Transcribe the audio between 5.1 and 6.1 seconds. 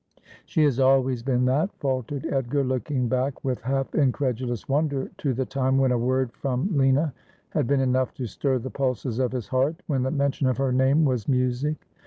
to the time when a